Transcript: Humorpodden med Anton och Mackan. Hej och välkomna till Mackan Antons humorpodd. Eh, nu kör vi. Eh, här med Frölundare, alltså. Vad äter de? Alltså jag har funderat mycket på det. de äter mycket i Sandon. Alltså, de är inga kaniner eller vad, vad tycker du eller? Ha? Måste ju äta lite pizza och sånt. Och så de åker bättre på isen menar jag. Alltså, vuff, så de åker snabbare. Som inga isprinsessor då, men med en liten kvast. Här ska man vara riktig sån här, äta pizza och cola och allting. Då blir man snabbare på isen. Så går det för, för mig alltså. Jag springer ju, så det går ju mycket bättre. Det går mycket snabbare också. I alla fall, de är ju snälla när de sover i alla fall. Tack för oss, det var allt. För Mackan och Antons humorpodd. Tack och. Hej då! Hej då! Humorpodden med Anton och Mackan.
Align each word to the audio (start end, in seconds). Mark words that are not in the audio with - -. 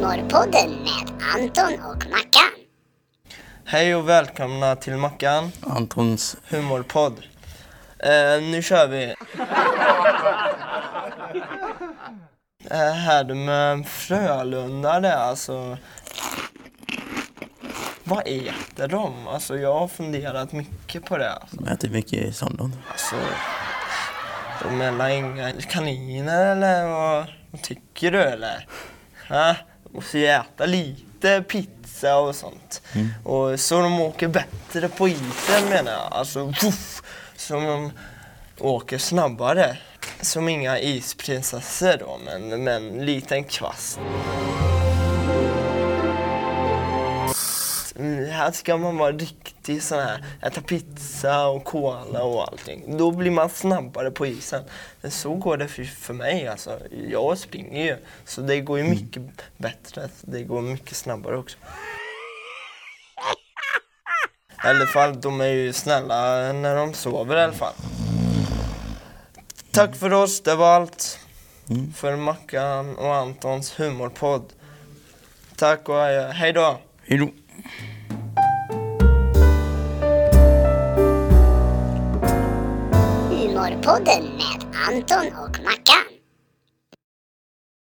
Humorpodden 0.00 0.70
med 0.70 1.22
Anton 1.34 1.72
och 1.72 2.06
Mackan. 2.10 2.50
Hej 3.64 3.94
och 3.94 4.08
välkomna 4.08 4.76
till 4.76 4.96
Mackan 4.96 5.52
Antons 5.62 6.36
humorpodd. 6.48 7.12
Eh, 7.98 8.42
nu 8.42 8.62
kör 8.62 8.86
vi. 8.88 9.14
Eh, 12.70 12.92
här 12.92 13.34
med 13.34 13.88
Frölundare, 13.88 15.14
alltså. 15.14 15.76
Vad 18.04 18.22
äter 18.26 18.88
de? 18.88 19.28
Alltså 19.28 19.56
jag 19.58 19.78
har 19.78 19.88
funderat 19.88 20.52
mycket 20.52 21.04
på 21.04 21.18
det. 21.18 21.38
de 21.50 21.68
äter 21.68 21.88
mycket 21.88 22.12
i 22.12 22.32
Sandon. 22.32 22.76
Alltså, 22.90 23.16
de 24.62 24.80
är 24.80 25.08
inga 25.08 25.52
kaniner 25.52 26.46
eller 26.46 26.86
vad, 26.86 27.26
vad 27.50 27.62
tycker 27.62 28.10
du 28.10 28.22
eller? 28.22 28.66
Ha? 29.28 29.56
Måste 29.92 30.18
ju 30.18 30.26
äta 30.26 30.66
lite 30.66 31.42
pizza 31.42 32.16
och 32.16 32.34
sånt. 32.34 32.82
Och 33.24 33.60
så 33.60 33.80
de 33.80 34.00
åker 34.00 34.28
bättre 34.28 34.88
på 34.88 35.08
isen 35.08 35.68
menar 35.68 35.92
jag. 35.92 36.08
Alltså, 36.10 36.44
vuff, 36.44 37.02
så 37.36 37.54
de 37.54 37.92
åker 38.58 38.98
snabbare. 38.98 39.76
Som 40.20 40.48
inga 40.48 40.78
isprinsessor 40.78 41.96
då, 41.98 42.18
men 42.24 42.64
med 42.64 42.76
en 42.76 43.06
liten 43.06 43.44
kvast. 43.44 43.98
Här 48.40 48.52
ska 48.52 48.76
man 48.76 48.96
vara 48.96 49.12
riktig 49.12 49.82
sån 49.82 49.98
här, 49.98 50.24
äta 50.42 50.60
pizza 50.60 51.46
och 51.46 51.64
cola 51.64 52.22
och 52.22 52.48
allting. 52.48 52.96
Då 52.96 53.10
blir 53.10 53.30
man 53.30 53.50
snabbare 53.50 54.10
på 54.10 54.26
isen. 54.26 54.64
Så 55.08 55.34
går 55.34 55.56
det 55.56 55.68
för, 55.68 55.84
för 55.84 56.14
mig 56.14 56.48
alltså. 56.48 56.78
Jag 57.08 57.38
springer 57.38 57.84
ju, 57.84 57.96
så 58.24 58.40
det 58.40 58.60
går 58.60 58.78
ju 58.78 58.84
mycket 58.84 59.22
bättre. 59.56 60.08
Det 60.20 60.42
går 60.42 60.62
mycket 60.62 60.96
snabbare 60.96 61.36
också. 61.36 61.58
I 64.64 64.66
alla 64.66 64.86
fall, 64.86 65.20
de 65.20 65.40
är 65.40 65.46
ju 65.46 65.72
snälla 65.72 66.52
när 66.52 66.76
de 66.76 66.94
sover 66.94 67.36
i 67.36 67.42
alla 67.42 67.52
fall. 67.52 67.74
Tack 69.70 69.96
för 69.96 70.12
oss, 70.12 70.40
det 70.40 70.54
var 70.54 70.74
allt. 70.74 71.18
För 71.96 72.16
Mackan 72.16 72.96
och 72.96 73.14
Antons 73.14 73.80
humorpodd. 73.80 74.52
Tack 75.56 75.88
och. 75.88 76.02
Hej 76.34 76.52
då! 76.52 76.78
Hej 77.06 77.18
då! 77.18 77.28
Humorpodden 83.60 84.22
med 84.22 84.76
Anton 84.88 85.26
och 85.26 85.60
Mackan. 85.64 86.09